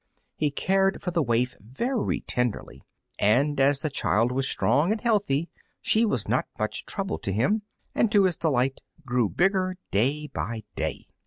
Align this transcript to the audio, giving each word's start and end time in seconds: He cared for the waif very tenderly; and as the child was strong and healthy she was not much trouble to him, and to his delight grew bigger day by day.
He 0.35 0.49
cared 0.49 0.99
for 0.99 1.11
the 1.11 1.21
waif 1.21 1.53
very 1.59 2.21
tenderly; 2.21 2.81
and 3.19 3.59
as 3.59 3.81
the 3.81 3.89
child 3.91 4.31
was 4.31 4.49
strong 4.49 4.91
and 4.91 4.99
healthy 4.99 5.47
she 5.79 6.07
was 6.07 6.27
not 6.27 6.47
much 6.57 6.87
trouble 6.87 7.19
to 7.19 7.31
him, 7.31 7.61
and 7.93 8.11
to 8.11 8.23
his 8.23 8.35
delight 8.35 8.79
grew 9.05 9.29
bigger 9.29 9.77
day 9.91 10.25
by 10.25 10.63
day. 10.75 11.05